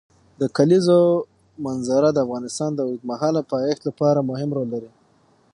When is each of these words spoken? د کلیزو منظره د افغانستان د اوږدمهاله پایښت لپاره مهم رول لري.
د 0.41 0.43
کلیزو 0.57 0.99
منظره 1.65 2.09
د 2.13 2.17
افغانستان 2.25 2.71
د 2.75 2.79
اوږدمهاله 2.87 3.41
پایښت 3.51 3.81
لپاره 3.89 4.27
مهم 4.29 4.49
رول 4.57 4.67
لري. 4.75 4.91